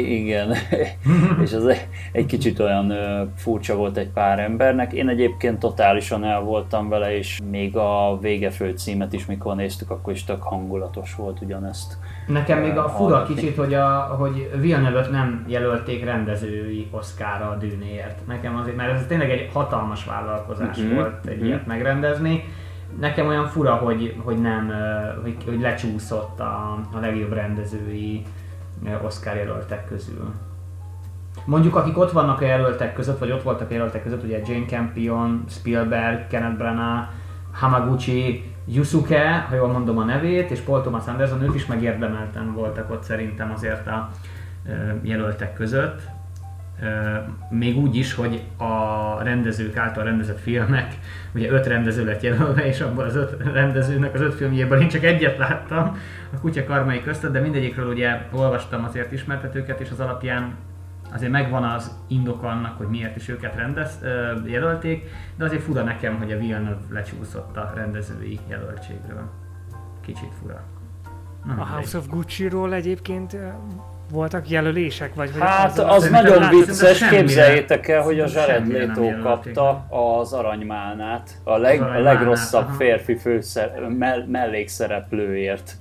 Igen, 0.08 0.54
és 1.44 1.54
az 1.54 1.68
egy 2.12 2.26
kicsit 2.26 2.60
olyan 2.60 2.94
furcsa 3.36 3.76
volt 3.76 3.98
egy 3.98 4.10
pár 4.10 4.40
embernek. 4.40 4.94
Én 4.94 5.08
egyébként 5.08 5.60
totálisan 5.60 6.24
el 6.24 6.42
voltam 6.42 6.90
vele, 6.90 7.18
és 7.18 7.40
még 7.50 7.78
a 7.78 8.18
vége 8.22 8.52
címet 8.76 9.14
is, 9.14 9.26
mikor 9.26 9.56
néztük, 9.56 9.90
akkor 9.90 10.14
is 10.14 10.24
tök 10.24 10.44
hangulatos 10.44 11.16
volt 11.16 11.42
ugyanezt 11.42 11.98
Nekem 12.28 12.60
még 12.60 12.78
a 12.78 12.90
fura 12.90 13.24
kicsit, 13.24 13.58
hogy, 13.58 13.74
a, 13.74 14.00
hogy 14.00 14.52
villeneuve 14.60 15.08
nem 15.12 15.46
jelölték 15.48 16.04
rendezői 16.04 16.88
Oscarra 16.92 17.50
a 17.50 17.56
dűnéért. 17.56 18.28
Nekem 18.28 18.56
azért, 18.56 18.76
mert 18.76 18.94
ez 18.94 19.06
tényleg 19.08 19.30
egy 19.30 19.50
hatalmas 19.54 20.06
vállalkozás 20.06 20.80
mm-hmm. 20.80 20.96
volt 20.96 21.26
egy 21.26 21.36
mm-hmm. 21.36 21.46
ilyet 21.46 21.66
megrendezni. 21.66 22.44
Nekem 23.00 23.28
olyan 23.28 23.48
fura, 23.48 23.76
hogy, 23.76 24.16
hogy 24.24 24.42
nem, 24.42 24.72
hogy, 25.22 25.36
hogy 25.46 25.60
lecsúszott 25.60 26.40
a, 26.40 26.80
a 26.94 27.00
legjobb 27.00 27.34
rendezői 27.34 28.24
Oscar 29.04 29.36
jelöltek 29.36 29.88
közül. 29.88 30.34
Mondjuk 31.46 31.76
akik 31.76 31.98
ott 31.98 32.12
vannak 32.12 32.42
a 32.42 32.46
jelöltek 32.46 32.94
között, 32.94 33.20
vagy 33.20 33.32
ott 33.32 33.44
voltak 33.44 33.70
a 33.70 33.74
jelöltek 33.74 34.04
között, 34.04 34.24
ugye 34.24 34.42
Jane 34.46 34.66
Campion, 34.66 35.44
Spielberg, 35.50 36.28
Kenneth 36.28 36.58
Branagh, 36.58 37.08
Hamaguchi, 37.52 38.54
Yusuke, 38.66 39.46
ha 39.50 39.56
jól 39.56 39.68
mondom 39.68 39.98
a 39.98 40.04
nevét, 40.04 40.52
és 40.52 40.60
Paul 40.60 40.82
Thomas 40.82 41.08
Anderson, 41.08 41.42
ők 41.42 41.56
is 41.56 41.66
megérdemelten 41.66 42.54
voltak 42.54 42.92
ott 42.92 43.04
szerintem 43.04 43.52
azért 43.52 43.88
a 43.88 44.10
jelöltek 45.02 45.54
között. 45.54 46.02
Még 47.50 47.78
úgy 47.78 47.96
is, 47.96 48.14
hogy 48.14 48.44
a 48.58 49.24
rendezők 49.24 49.78
által 49.78 50.04
rendezett 50.04 50.40
filmek, 50.40 50.96
ugye 51.36 51.50
öt 51.50 51.66
rendező 51.66 52.06
lett 52.06 52.22
jelölve, 52.22 52.66
és 52.66 52.82
abból 52.82 53.04
az 53.04 53.16
öt 53.16 53.44
rendezőnek 53.54 54.14
az 54.14 54.22
öt 54.22 54.34
filmjéből 54.34 54.82
én 54.82 54.90
csak 54.90 55.04
egyet 55.04 55.38
láttam, 55.38 55.98
a 56.34 56.40
Kutya 56.40 56.64
Karmai 56.64 57.02
köztet, 57.02 57.32
de 57.32 57.40
mindegyikről 57.40 57.88
ugye 57.88 58.22
olvastam 58.32 58.84
azért 58.84 59.12
ismertetőket, 59.12 59.80
és 59.80 59.92
az 59.92 60.00
alapján 60.00 60.56
azért 61.14 61.32
megvan 61.32 61.64
az 61.64 61.98
indok 62.08 62.44
annak, 62.44 62.78
hogy 62.78 62.88
miért 62.88 63.16
is 63.16 63.30
őket 63.30 63.56
rendez, 63.56 64.00
jelölték, 64.46 65.10
de 65.36 65.46
azért 65.46 65.62
fura 65.62 65.84
nekem, 65.84 66.18
hogy 66.18 66.32
a 66.32 66.38
Villeneuve 66.38 66.82
lecsúszott 66.90 67.58
a 67.58 67.72
rendezői 67.76 68.40
jelöltségről. 68.50 69.30
Kicsit 70.02 70.34
fura. 70.42 70.64
Nem 71.46 71.60
a 71.60 71.66
House 71.66 71.98
of 71.98 72.08
Gucci-ról 72.08 72.74
egyébként 72.74 73.38
voltak 74.14 74.50
jelölések? 74.50 75.16
Vagy, 75.16 75.32
hát 75.40 75.80
az, 75.80 76.04
az 76.04 76.10
nagyon 76.10 76.50
vicces, 76.50 77.10
képzeljétek 77.10 77.88
el, 77.88 78.02
hogy 78.02 78.20
a 78.20 78.28
Jared 78.34 78.68
Leto 78.68 79.20
kapta 79.22 79.86
az 79.90 80.34
aranymánát, 80.34 81.30
a, 81.44 81.58
leg, 81.58 81.82
a 81.82 82.00
legrosszabb 82.00 82.70
férfi 82.78 83.18
főszer, 83.18 83.88
mell, 83.88 84.26
mellékszereplőért 84.28 85.78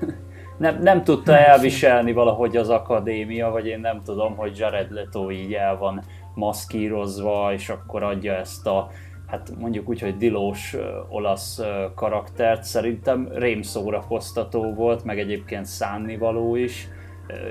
nem, 0.58 0.78
nem 0.82 1.04
tudta 1.04 1.38
elviselni 1.38 2.12
valahogy 2.12 2.56
az 2.56 2.68
akadémia, 2.68 3.50
vagy 3.50 3.66
én 3.66 3.80
nem 3.80 4.02
tudom, 4.04 4.36
hogy 4.36 4.58
Jared 4.58 4.92
Leto 4.92 5.30
így 5.30 5.52
el 5.52 5.76
van 5.76 6.02
maszkírozva, 6.34 7.52
és 7.52 7.68
akkor 7.68 8.02
adja 8.02 8.34
ezt 8.34 8.66
a 8.66 8.90
hát 9.26 9.52
mondjuk 9.58 9.88
úgy, 9.88 10.00
hogy 10.00 10.16
dilós 10.16 10.76
olasz 11.08 11.60
karaktert. 11.94 12.64
Szerintem 12.64 13.28
rém 13.32 13.62
szórakoztató 13.62 14.74
volt, 14.74 15.04
meg 15.04 15.18
egyébként 15.18 15.66
szánnivaló 15.66 16.56
is. 16.56 16.88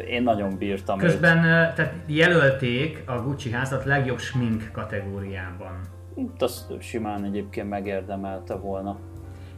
Én 0.08 0.24
nagyon 0.24 0.58
bírtam 0.58 0.98
Közben 0.98 1.38
őt. 1.38 1.74
tehát 1.76 1.94
jelölték 2.06 3.04
a 3.06 3.22
Gucci 3.22 3.52
házat 3.52 3.86
legjobb 3.86 4.20
smink 4.20 4.70
kategóriában. 4.72 5.80
Azt 6.38 6.82
simán 6.82 7.24
egyébként 7.24 7.70
megérdemelte 7.70 8.56
volna. 8.56 9.00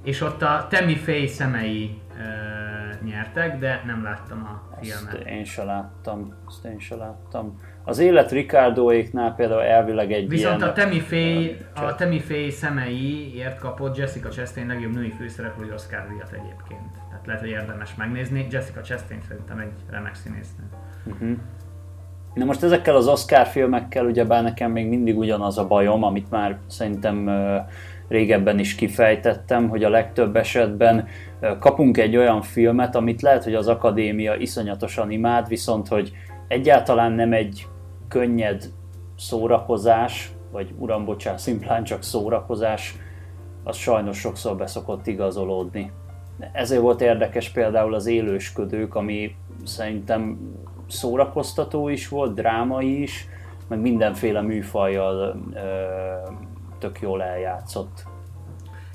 És 0.04 0.22
ott 0.22 0.42
a 0.42 0.68
Temi 0.70 0.96
Faye 0.96 1.28
szemei 1.28 2.02
nyertek, 3.04 3.60
de 3.60 3.84
nem 3.86 4.04
láttam 4.04 4.44
a 4.44 4.78
filmet. 4.82 5.14
Azt 5.14 5.24
én 5.24 5.44
se 5.44 5.64
láttam, 5.64 6.34
azt 6.46 6.66
én 6.66 6.80
se 6.80 6.96
láttam. 6.96 7.56
Az 7.84 8.00
élet 8.00 8.32
Ricardoéknál 8.32 9.36
például 9.36 9.62
elvileg 9.62 10.12
egy 10.12 10.30
Viszont 10.30 10.58
ilyen, 10.58 10.70
a 10.70 10.74
Temi 10.74 11.00
Faye, 11.00 11.56
a 11.76 11.96
Temi 11.96 12.20
Faye 12.20 12.52
szemeiért 12.52 13.60
kapott 13.60 13.98
Jessica 13.98 14.30
Chastain 14.30 14.68
legjobb 14.68 14.94
női 14.94 15.12
főszereplői 15.12 15.72
Oscar 15.74 16.08
díjat 16.08 16.32
egyébként. 16.32 17.09
Tehát 17.22 17.26
lehet, 17.26 17.42
hogy 17.42 17.50
érdemes 17.50 17.96
megnézni. 17.96 18.48
Jessica 18.50 18.82
Chastain 18.82 19.22
szerintem 19.28 19.60
egy 19.60 19.72
remek 19.90 20.16
színésznő. 20.16 20.64
Uh-huh. 21.06 21.38
Na 22.34 22.46
most 22.46 22.64
ezekkel 22.64 22.96
az 22.96 23.08
Oscar 23.08 23.46
filmekkel 23.46 24.06
ugyebár 24.06 24.44
nekem 24.44 24.72
még 24.72 24.88
mindig 24.88 25.18
ugyanaz 25.18 25.58
a 25.58 25.68
bajom, 25.68 26.04
amit 26.04 26.30
már 26.30 26.58
szerintem 26.68 27.30
régebben 28.08 28.60
is 28.60 28.76
kifejtettem, 28.76 29.70
hogy 29.70 29.84
a 29.84 29.90
legtöbb 29.90 30.36
esetben 30.36 31.08
kapunk 31.60 31.98
egy 31.98 32.18
olyan 32.18 32.42
filmet, 32.42 32.96
amit 32.96 33.22
lehet, 33.22 33.44
hogy 33.44 33.54
az 33.54 33.68
akadémia 33.68 34.36
iszonyatosan 34.36 35.12
imád, 35.12 35.48
viszont 35.48 35.88
hogy 35.88 36.12
egyáltalán 36.48 37.12
nem 37.12 37.34
egy 37.34 37.68
könnyed 38.08 38.64
szórakozás, 39.18 40.32
vagy 40.52 40.74
uram, 40.78 41.06
bocsánat, 41.06 41.40
szimplán 41.40 41.84
csak 41.84 42.04
szórakozás, 42.04 42.96
az 43.64 43.78
sajnos 43.78 44.18
sokszor 44.20 44.58
beszokott 44.58 45.08
igazolódni. 45.08 45.92
Ezért 46.52 46.82
volt 46.82 47.02
érdekes 47.02 47.50
például 47.50 47.94
az 47.94 48.06
élősködők, 48.06 48.96
ami 48.96 49.36
szerintem 49.64 50.40
szórakoztató 50.88 51.90
is 51.90 52.08
volt, 52.08 52.34
drámai 52.34 53.02
is, 53.02 53.28
meg 53.68 53.80
mindenféle 53.80 54.42
műfajjal 54.42 55.42
ö, 55.54 55.60
tök 56.80 57.02
jól 57.02 57.24
eljátszott. 57.24 58.04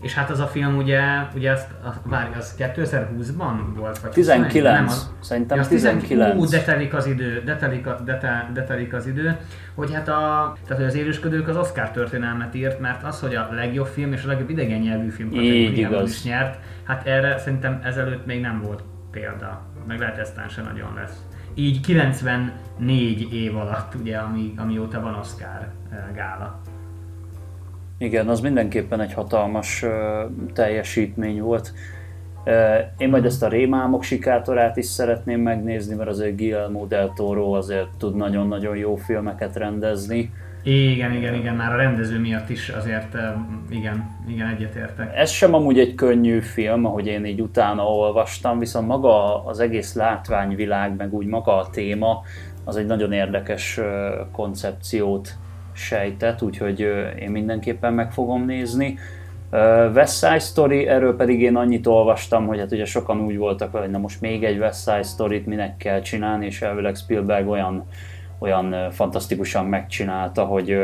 És 0.04 0.14
hát 0.14 0.30
az 0.30 0.40
a 0.40 0.46
film 0.46 0.76
ugye, 0.76 1.00
ugye 1.34 1.50
azt, 1.50 1.68
azt 1.82 1.99
várj, 2.04 2.34
az 2.38 2.54
2020-ban 2.58 3.52
volt? 3.76 3.99
Vagy 3.99 4.11
19, 4.11 4.64
nem, 4.64 4.87
az, 4.87 5.14
szerintem 5.20 5.58
az 5.58 5.68
19. 5.68 6.37
Ú, 6.37 6.46
de 6.46 6.62
telik 6.62 6.94
az 6.94 7.06
idő, 7.06 7.42
de 7.44 7.56
telik, 7.56 7.88
de, 8.04 8.18
te, 8.18 8.50
de 8.52 8.64
telik 8.64 8.92
az 8.92 9.06
idő, 9.06 9.37
hogy 9.75 9.94
hát 9.94 10.08
a, 10.08 10.52
tehát 10.62 10.76
hogy 10.76 10.84
az 10.84 10.94
élősködők 10.94 11.49
az 11.49 11.56
Oscar 11.56 11.90
történelmet 11.90 12.54
írt, 12.54 12.80
mert 12.80 13.02
az, 13.02 13.20
hogy 13.20 13.34
a 13.34 13.49
legjobb 13.52 13.87
film 13.87 14.12
és 14.12 14.25
a 14.25 14.28
legjobb 14.28 14.50
idegen 14.50 14.80
nyelvű 14.80 15.11
film 15.11 15.30
kategóriában 15.30 16.04
is 16.04 16.23
nyert, 16.23 16.58
hát 16.84 17.06
erre 17.06 17.38
szerintem 17.38 17.80
ezelőtt 17.84 18.26
még 18.26 18.40
nem 18.40 18.61
volt 18.61 18.82
példa, 19.11 19.62
meg 19.87 19.99
lehet 19.99 20.18
eztán 20.18 20.49
se 20.49 20.62
nagyon 20.62 20.94
lesz. 20.94 21.16
Így 21.54 21.80
94 21.80 23.32
év 23.32 23.56
alatt, 23.56 23.94
ugye, 23.94 24.16
ami, 24.16 24.52
amióta 24.56 25.00
van 25.00 25.14
Oscar 25.14 25.73
eh, 25.90 25.99
gála. 26.14 26.61
Igen, 27.98 28.28
az 28.28 28.40
mindenképpen 28.40 29.00
egy 29.00 29.12
hatalmas 29.12 29.82
uh, 29.82 29.90
teljesítmény 30.52 31.40
volt. 31.40 31.72
Uh, 32.46 32.54
én 32.98 33.08
majd 33.08 33.24
ezt 33.24 33.42
a 33.42 33.48
Rémálmok 33.48 34.02
sikátorát 34.02 34.76
is 34.76 34.86
szeretném 34.86 35.40
megnézni, 35.40 35.94
mert 35.94 36.08
azért 36.08 36.36
Guillermo 36.36 36.86
del 36.86 37.12
Toro 37.14 37.52
azért 37.52 37.88
tud 37.98 38.16
nagyon-nagyon 38.16 38.76
jó 38.76 38.96
filmeket 38.96 39.56
rendezni. 39.56 40.32
Igen, 40.62 41.12
igen, 41.12 41.34
igen, 41.34 41.54
már 41.54 41.72
a 41.72 41.76
rendező 41.76 42.18
miatt 42.20 42.48
is 42.48 42.68
azért 42.68 43.16
igen, 43.70 44.16
igen, 44.28 44.48
egyetértek. 44.48 45.16
Ez 45.16 45.30
sem 45.30 45.54
amúgy 45.54 45.78
egy 45.78 45.94
könnyű 45.94 46.40
film, 46.40 46.84
ahogy 46.84 47.06
én 47.06 47.24
így 47.24 47.40
utána 47.40 47.82
olvastam, 47.82 48.58
viszont 48.58 48.86
maga 48.86 49.44
az 49.44 49.60
egész 49.60 49.94
látványvilág, 49.94 50.96
meg 50.96 51.14
úgy 51.14 51.26
maga 51.26 51.56
a 51.56 51.70
téma, 51.70 52.22
az 52.64 52.76
egy 52.76 52.86
nagyon 52.86 53.12
érdekes 53.12 53.80
koncepciót 54.32 55.36
sejtett, 55.75 56.43
úgyhogy 56.43 56.81
én 57.21 57.31
mindenképpen 57.31 57.93
meg 57.93 58.12
fogom 58.12 58.45
nézni. 58.45 58.99
West 59.95 60.19
Side 60.19 60.38
Story, 60.38 60.87
erről 60.87 61.16
pedig 61.16 61.40
én 61.40 61.57
annyit 61.57 61.87
olvastam, 61.87 62.47
hogy 62.47 62.59
hát 62.59 62.73
ugye 62.73 62.85
sokan 62.85 63.21
úgy 63.21 63.37
voltak, 63.37 63.76
hogy 63.76 63.90
na 63.90 63.99
most 63.99 64.21
még 64.21 64.45
egy 64.45 64.59
West 64.59 64.83
Side 64.83 65.02
Story-t 65.02 65.47
minek 65.47 65.76
kell 65.76 66.00
csinálni, 66.00 66.47
és 66.47 66.62
elvileg 66.62 66.95
Spielberg 66.95 67.49
olyan, 67.49 67.87
olyan 68.38 68.90
fantasztikusan 68.90 69.66
megcsinálta, 69.66 70.45
hogy, 70.45 70.76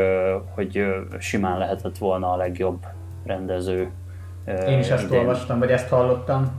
hogy 0.55 0.85
simán 1.19 1.57
lehetett 1.57 1.97
volna 1.97 2.31
a 2.31 2.35
legjobb 2.35 2.85
rendező. 3.25 3.89
Én 4.67 4.79
is 4.79 4.89
ezt 4.89 5.03
idén. 5.03 5.19
olvastam, 5.19 5.59
vagy 5.59 5.69
ezt 5.69 5.89
hallottam 5.89 6.51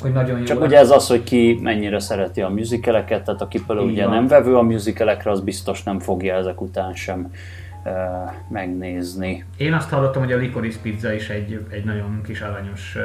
hogy 0.00 0.12
nagyon 0.12 0.38
jó. 0.38 0.44
Csak 0.44 0.60
ugye 0.60 0.78
ez 0.78 0.90
az, 0.90 1.08
hogy 1.08 1.22
ki 1.22 1.58
mennyire 1.62 1.98
szereti 1.98 2.40
a 2.40 2.48
musicaleket, 2.48 3.24
tehát 3.24 3.40
aki 3.40 3.62
például 3.66 3.88
ugye 3.88 4.04
van. 4.04 4.14
nem 4.14 4.26
vevő 4.26 4.56
a 4.56 4.62
musicalekre, 4.62 5.30
az 5.30 5.40
biztos 5.40 5.82
nem 5.82 5.98
fogja 5.98 6.34
ezek 6.34 6.60
után 6.60 6.94
sem 6.94 7.30
uh, 7.84 7.92
megnézni. 8.48 9.44
Én 9.56 9.72
azt 9.72 9.90
hallottam, 9.90 10.22
hogy 10.22 10.32
a 10.32 10.36
Licorice 10.36 10.78
Pizza 10.82 11.12
is 11.12 11.28
egy, 11.28 11.66
egy 11.70 11.84
nagyon 11.84 12.20
kis 12.24 12.40
aranyos 12.40 12.96
uh, 12.96 13.02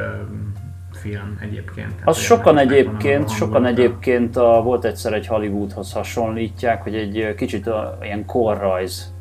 film 0.91 1.37
egyébként. 1.41 1.89
Tehát 1.89 2.07
az 2.07 2.17
sokan 2.17 2.57
egyébként, 2.57 3.29
sokan 3.29 3.65
egyébként 3.65 4.37
a, 4.37 4.61
volt 4.63 4.85
egyszer 4.85 5.13
egy 5.13 5.27
Hollywoodhoz 5.27 5.93
hasonlítják, 5.93 6.81
hogy 6.81 6.95
egy 6.95 7.35
kicsit 7.35 7.67
a, 7.67 7.97
ilyen 8.01 8.25
korrajz 8.25 9.14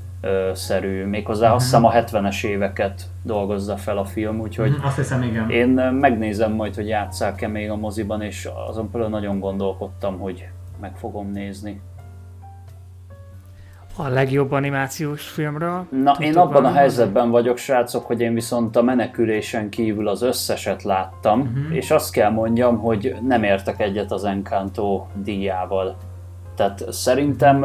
szerű, 0.53 1.05
méghozzá 1.05 1.43
uh-huh. 1.43 1.57
azt 1.57 1.65
hiszem 1.65 1.85
a 1.85 1.93
70-es 1.93 2.45
éveket 2.45 3.03
dolgozza 3.23 3.77
fel 3.77 3.99
a 3.99 4.05
film, 4.05 4.41
úgyhogy 4.41 4.71
uh-huh, 4.71 4.87
azt 4.87 4.97
hiszem, 4.97 5.23
igen. 5.23 5.51
én 5.51 5.69
megnézem 5.93 6.53
majd, 6.53 6.75
hogy 6.75 6.89
játsszák-e 6.89 7.49
még 7.49 7.71
a 7.71 7.77
moziban, 7.77 8.23
és 8.23 8.49
azon 8.69 8.91
például 8.91 9.11
nagyon 9.11 9.39
gondolkodtam, 9.39 10.19
hogy 10.19 10.49
meg 10.81 10.97
fogom 10.97 11.31
nézni. 11.31 11.81
A 13.97 14.09
legjobb 14.09 14.53
animációs 14.53 15.29
filmről? 15.29 15.87
Na, 16.03 16.17
én 16.19 16.37
abban 16.37 16.65
a 16.65 16.73
helyzetben 16.73 17.31
vagyok, 17.31 17.57
srácok, 17.57 18.07
hogy 18.07 18.21
én 18.21 18.35
viszont 18.35 18.77
a 18.77 18.83
menekülésen 18.83 19.69
kívül 19.69 20.09
az 20.09 20.23
összeset 20.23 20.83
láttam, 20.83 21.41
uh-huh. 21.41 21.77
és 21.77 21.91
azt 21.91 22.13
kell 22.13 22.31
mondjam, 22.31 22.79
hogy 22.79 23.17
nem 23.27 23.43
értek 23.43 23.81
egyet 23.81 24.13
az 24.13 24.25
Encanto 24.25 25.07
díjával. 25.23 25.97
Tehát 26.55 26.93
szerintem 26.93 27.63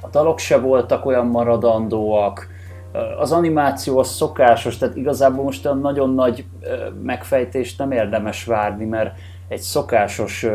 a 0.00 0.08
dalok 0.10 0.38
se 0.38 0.58
voltak 0.58 1.06
olyan 1.06 1.26
maradandóak, 1.26 2.54
az 3.18 3.32
animáció 3.32 3.98
az 3.98 4.08
szokásos, 4.08 4.78
tehát 4.78 4.96
igazából 4.96 5.44
most 5.44 5.66
olyan 5.66 5.80
nagyon 5.80 6.14
nagy 6.14 6.44
megfejtést 7.02 7.78
nem 7.78 7.90
érdemes 7.90 8.44
várni, 8.44 8.84
mert 8.84 9.18
egy 9.48 9.60
szokásos 9.60 10.46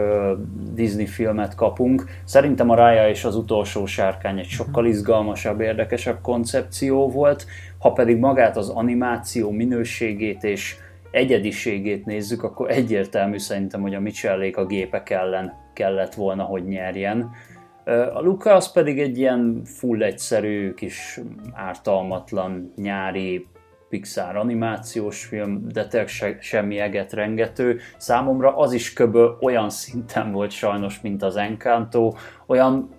Disney 0.74 1.06
filmet 1.06 1.56
kapunk. 1.56 2.06
Szerintem 2.24 2.70
a 2.70 2.76
Raya 2.76 3.10
és 3.10 3.24
az 3.24 3.36
utolsó 3.36 3.86
sárkány 3.86 4.40
egy 4.40 4.48
sokkal 4.48 4.86
izgalmasabb, 4.86 5.62
érdekesebb 5.62 6.18
koncepció 6.22 7.10
volt, 7.10 7.46
ha 7.78 7.92
pedig 7.92 8.18
magát 8.18 8.58
az 8.58 8.70
animáció 8.70 9.52
minőségét 9.52 10.44
és 10.44 10.76
egyediségét 11.12 12.06
nézzük, 12.06 12.44
akkor 12.44 12.72
egyértelmű 12.72 13.38
szerintem, 13.38 13.82
hogy 13.82 13.96
a 13.96 14.00
Michellék 14.00 14.58
a 14.58 14.66
gépek 14.66 15.10
ellen 15.10 15.54
kellett 15.74 16.14
volna, 16.14 16.44
hogy 16.44 16.64
nyerjen. 16.64 17.32
A 18.14 18.22
Luca 18.22 18.54
az 18.54 18.72
pedig 18.72 19.00
egy 19.00 19.18
ilyen 19.18 19.62
full 19.66 20.04
egyszerű, 20.04 20.74
kis 20.74 21.20
ártalmatlan 21.54 22.74
nyári 22.76 23.48
Pixar 23.90 24.36
animációs 24.36 25.26
film, 25.26 25.68
de 25.74 25.88
tényleg 25.88 26.08
se, 26.08 26.38
semmi 26.40 26.80
eget 26.80 27.14
rengető. 27.14 27.80
Számomra 27.98 28.58
az 28.58 28.74
is 28.74 28.94
köbö 28.94 29.30
olyan 29.42 29.70
szinten 29.70 30.32
volt 30.32 30.52
sajnos, 30.52 31.02
mint 31.02 31.24
az 31.24 31.36
Encanto, 31.36 32.14
olyan 32.46 32.90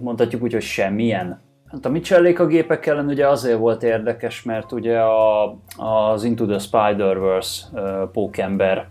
mondhatjuk 0.00 0.42
úgy, 0.42 0.52
hogy 0.52 0.62
semmilyen. 0.62 1.42
Hát 1.66 1.84
a 1.84 1.88
Michellék 1.88 2.40
a 2.40 2.46
gépek 2.46 2.86
ellen 2.86 3.06
ugye 3.06 3.28
azért 3.28 3.58
volt 3.58 3.82
érdekes, 3.82 4.42
mert 4.42 4.72
ugye 4.72 4.98
a, 4.98 5.56
az 5.76 6.24
Into 6.24 6.46
the 6.46 6.58
Spider-Verse 6.58 7.66
uh, 7.72 8.10
pókember 8.12 8.88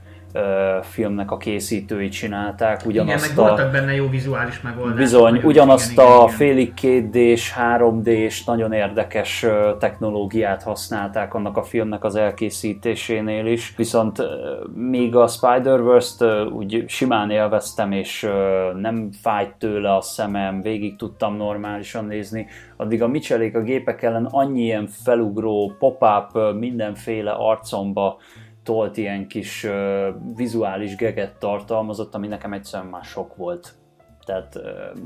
filmnek 0.82 1.32
a 1.32 1.38
készítői 1.38 2.10
csinálták. 2.10 2.82
Ugyanazt 2.86 3.26
igen, 3.26 3.36
meg 3.36 3.46
a, 3.46 3.48
voltak 3.48 3.72
benne 3.72 3.94
jó 3.94 4.10
vizuális 4.10 4.62
megoldások. 4.62 4.98
Bizony, 4.98 5.42
ugyanazt 5.44 5.92
igen, 5.92 6.06
a 6.06 6.24
igen, 6.24 6.28
félig 6.28 6.74
2D-s, 6.82 7.54
3D-s, 7.78 8.44
nagyon 8.44 8.72
érdekes 8.72 9.46
technológiát 9.80 10.64
használták 10.64 11.34
annak 11.34 11.58
a 11.58 11.64
filmnek 11.64 12.04
az 12.04 12.16
elkészítésénél 12.16 13.46
is, 13.46 13.74
viszont 13.78 14.22
még 14.76 15.16
a 15.16 15.28
Spider-Verse-t 15.28 16.52
úgy 16.52 16.84
simán 16.88 17.30
élveztem, 17.30 17.92
és 17.92 18.28
nem 18.82 19.10
fájt 19.22 19.56
tőle 19.58 19.96
a 19.96 20.02
szemem, 20.02 20.62
végig 20.62 20.96
tudtam 20.96 21.36
normálisan 21.36 22.06
nézni, 22.06 22.48
addig 22.78 23.02
a 23.02 23.08
Michelék 23.08 23.56
a 23.56 23.62
gépek 23.62 24.02
ellen 24.02 24.26
annyi 24.26 24.62
ilyen 24.62 24.88
felugró, 25.04 25.74
pop-up, 25.80 26.56
mindenféle 26.60 27.32
arcomba 27.32 28.18
tolt 28.64 28.98
ilyen 28.98 29.28
kis 29.28 29.64
uh, 29.64 30.08
vizuális 30.36 30.96
geget 30.96 31.40
tartalmazott, 31.40 32.16
ami 32.16 32.28
nekem 32.28 32.54
egyszerűen 32.54 32.90
már 32.90 33.04
sok 33.04 33.36
volt. 33.36 33.74
Tehát, 34.26 34.56
uh, 34.56 35.00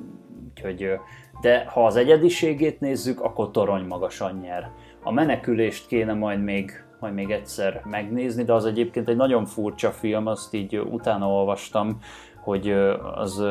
hogy, 0.61 0.83
uh, 0.83 0.93
de 1.41 1.65
ha 1.65 1.85
az 1.85 1.95
egyediségét 1.95 2.79
nézzük, 2.79 3.21
akkor 3.21 3.51
torony 3.51 3.85
magasan 3.85 4.39
nyer. 4.41 4.69
A 5.03 5.11
menekülést 5.11 5.87
kéne 5.87 6.13
majd 6.13 6.43
még, 6.43 6.71
majd 6.99 7.13
még 7.13 7.31
egyszer 7.31 7.81
megnézni, 7.85 8.43
de 8.43 8.53
az 8.53 8.65
egyébként 8.65 9.09
egy 9.09 9.15
nagyon 9.15 9.45
furcsa 9.45 9.91
film, 9.91 10.27
azt 10.27 10.53
így 10.53 10.77
utána 10.77 11.27
olvastam, 11.27 11.99
hogy 12.39 12.69
az 13.15 13.43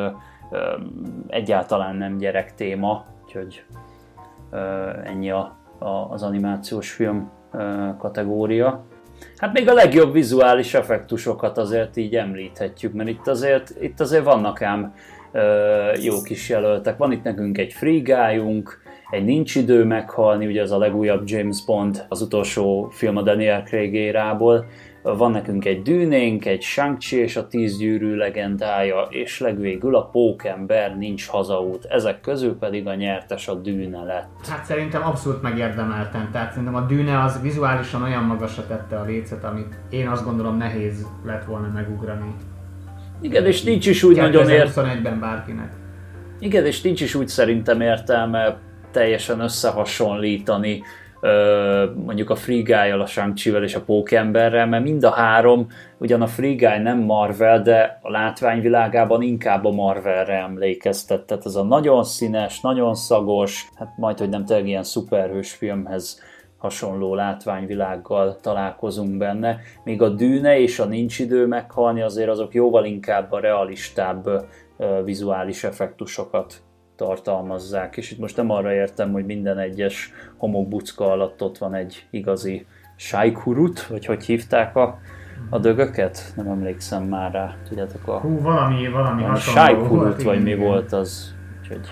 egyáltalán 1.26 1.96
nem 1.96 2.16
gyerek 2.16 2.54
téma, 2.54 3.04
úgyhogy 3.25 3.64
ennyi 5.04 5.30
a, 5.30 5.56
a, 5.78 5.88
az 5.88 6.22
animációs 6.22 6.92
film 6.92 7.30
kategória. 7.98 8.84
Hát 9.37 9.52
még 9.52 9.68
a 9.68 9.73
legjobb 9.73 10.12
vizuális 10.12 10.75
effektusokat 10.75 11.58
azért 11.58 11.96
így 11.96 12.16
említhetjük, 12.16 12.92
mert 12.92 13.08
itt 13.08 13.26
azért, 13.26 13.75
itt 13.80 14.00
azért 14.00 14.25
vannak 14.25 14.62
ám 14.62 14.94
ö, 15.32 15.40
jó 16.02 16.23
kis 16.23 16.49
jelöltek. 16.49 16.96
Van 16.96 17.12
itt 17.12 17.23
nekünk 17.23 17.58
egy 17.58 17.73
Free 17.73 18.02
egy 19.11 19.25
Nincs 19.25 19.54
idő 19.54 19.85
meghalni, 19.85 20.46
ugye 20.46 20.62
ez 20.62 20.70
a 20.70 20.78
legújabb 20.78 21.23
James 21.25 21.64
Bond, 21.64 22.04
az 22.08 22.23
utolsó 22.23 22.88
film 22.92 23.16
a 23.16 23.23
Daniel 23.23 23.62
Craig 23.62 23.94
érából, 23.94 24.66
van 25.14 25.30
nekünk 25.30 25.64
egy 25.64 25.82
dűnénk, 25.82 26.46
egy 26.46 26.62
shang 26.62 26.96
és 27.10 27.36
a 27.36 27.46
tíz 27.46 27.78
gyűrű 27.78 28.14
legendája, 28.14 29.06
és 29.10 29.40
legvégül 29.40 29.96
a 29.96 30.04
pókember 30.04 30.96
nincs 30.96 31.26
hazaút. 31.26 31.84
Ezek 31.84 32.20
közül 32.20 32.58
pedig 32.58 32.86
a 32.86 32.94
nyertes 32.94 33.48
a 33.48 33.54
dűne 33.54 34.02
lett. 34.02 34.46
Hát 34.48 34.64
szerintem 34.64 35.06
abszolút 35.06 35.42
megérdemelten. 35.42 36.28
Tehát 36.32 36.50
szerintem 36.50 36.75
a 36.75 36.80
dűne 36.80 37.22
az 37.22 37.40
vizuálisan 37.42 38.02
olyan 38.02 38.23
magasra 38.23 38.66
tette 38.66 38.99
a 38.99 39.04
lécet, 39.04 39.45
amit 39.45 39.75
én 39.90 40.08
azt 40.08 40.25
gondolom 40.25 40.56
nehéz 40.56 41.06
lett 41.25 41.45
volna 41.45 41.71
megugrani. 41.75 42.34
Igen, 43.21 43.47
és 43.47 43.62
nincs 43.62 43.86
is 43.86 44.02
úgy 44.02 44.16
nagyon 44.16 44.50
értelme. 44.50 45.10
bárkinek. 45.10 45.73
Igen, 46.38 46.66
és 46.66 46.82
nincs 46.82 47.00
is 47.00 47.14
úgy 47.14 47.28
szerintem 47.28 47.80
értelme 47.80 48.58
teljesen 48.90 49.40
összehasonlítani 49.40 50.82
mondjuk 51.95 52.31
a 52.31 52.35
Free 52.35 52.63
guy 52.63 52.91
a 52.91 53.07
shang 53.07 53.33
és 53.63 53.75
a 53.75 53.83
Pókemberrel, 53.83 54.67
mert 54.67 54.85
mind 54.85 55.05
a 55.05 55.11
három, 55.11 55.67
ugyan 55.99 56.23
a 56.23 56.26
Free 56.26 56.55
Guy 56.55 56.79
nem 56.83 56.99
Marvel, 56.99 57.63
de 57.63 57.99
a 58.02 58.11
látványvilágában 58.11 59.23
inkább 59.23 59.65
a 59.65 59.71
Marvelre 59.71 60.35
emlékeztet. 60.35 61.26
Tehát 61.26 61.47
ez 61.47 61.55
a 61.55 61.65
nagyon 61.65 62.05
színes, 62.05 62.61
nagyon 62.61 62.95
szagos, 62.95 63.69
hát 63.75 63.97
majd, 63.97 64.19
hogy 64.19 64.29
nem 64.29 64.45
tényleg 64.45 64.67
ilyen 64.67 64.83
szuperhős 64.83 65.52
filmhez 65.52 66.21
hasonló 66.59 67.15
látványvilággal 67.15 68.37
találkozunk 68.41 69.17
benne, 69.17 69.59
míg 69.85 70.02
a 70.02 70.09
dűne 70.09 70.59
és 70.59 70.79
a 70.79 70.85
nincs 70.85 71.19
idő 71.19 71.47
meghalni 71.47 72.02
azért 72.02 72.29
azok 72.29 72.55
jóval 72.55 72.85
inkább 72.85 73.33
a 73.33 73.41
realistább 73.41 74.29
vizuális 75.05 75.65
effektusokat 75.65 76.55
tartalmazzák, 76.97 77.97
és 77.97 78.11
itt 78.11 78.19
most 78.19 78.37
nem 78.37 78.50
arra 78.50 78.73
értem, 78.73 79.13
hogy 79.13 79.25
minden 79.26 79.59
egyes 79.59 80.13
homokbucka 80.37 81.11
alatt 81.11 81.43
ott 81.43 81.59
van 81.59 81.75
egy 81.75 82.06
igazi 82.11 82.67
sájkurut, 82.97 83.87
vagy 83.87 84.06
hogy 84.06 84.25
hívták 84.25 84.76
a, 84.76 84.99
a 85.50 85.59
dögöket? 85.59 86.32
Nem 86.37 86.47
emlékszem 86.47 87.02
már 87.02 87.32
rá. 87.32 87.56
Tudjátok 87.69 88.09
a... 88.09 88.19
Hú, 88.19 88.41
valami, 88.41 88.89
valami 88.89 89.23
hasonló 89.23 89.85
volt, 89.85 90.23
vagy 90.23 90.43
mi 90.43 90.54
volt 90.54 90.93
az. 90.93 91.35
Úgyhogy... 91.61 91.89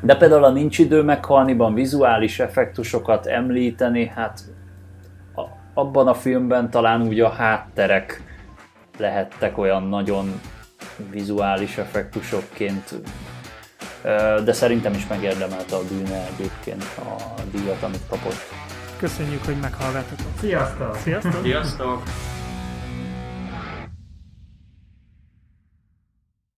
De 0.00 0.16
például 0.16 0.44
a 0.44 0.50
Nincs 0.50 0.78
idő 0.78 1.02
meghalniban 1.02 1.74
vizuális 1.74 2.40
effektusokat 2.40 3.26
említeni, 3.26 4.06
hát 4.06 4.40
a, 5.34 5.42
abban 5.74 6.08
a 6.08 6.14
filmben 6.14 6.70
talán 6.70 7.02
úgy 7.02 7.20
a 7.20 7.28
hátterek 7.28 8.22
lehettek 8.98 9.58
olyan 9.58 9.82
nagyon 9.82 10.40
vizuális 11.10 11.78
effektusokként 11.78 12.94
de 14.44 14.52
szerintem 14.52 14.92
is 14.92 15.06
megérdemelte 15.06 15.76
a 15.76 15.82
bűne 15.88 16.26
egyébként 16.34 16.84
a 16.98 17.40
díjat, 17.52 17.82
amit 17.82 18.02
kapott. 18.08 18.40
Köszönjük, 18.96 19.44
hogy 19.44 19.56
meghallgattatok. 19.60 20.26
Sziasztok! 20.40 20.96
Sziasztok! 21.02 21.42
Sziasztok! 21.42 22.02